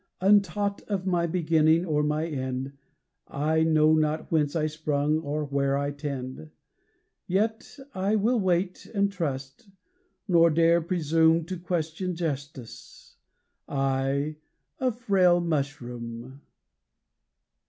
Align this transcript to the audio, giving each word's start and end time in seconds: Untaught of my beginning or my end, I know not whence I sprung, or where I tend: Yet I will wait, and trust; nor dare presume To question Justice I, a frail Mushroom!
Untaught 0.19 0.81
of 0.89 1.05
my 1.05 1.27
beginning 1.27 1.85
or 1.85 2.01
my 2.01 2.25
end, 2.25 2.73
I 3.27 3.61
know 3.61 3.93
not 3.93 4.31
whence 4.31 4.55
I 4.55 4.65
sprung, 4.65 5.19
or 5.19 5.45
where 5.45 5.77
I 5.77 5.91
tend: 5.91 6.49
Yet 7.27 7.77
I 7.93 8.15
will 8.15 8.39
wait, 8.39 8.87
and 8.95 9.11
trust; 9.11 9.69
nor 10.27 10.49
dare 10.49 10.81
presume 10.81 11.45
To 11.45 11.55
question 11.55 12.15
Justice 12.15 13.17
I, 13.69 14.37
a 14.79 14.91
frail 14.91 15.39
Mushroom! 15.39 16.41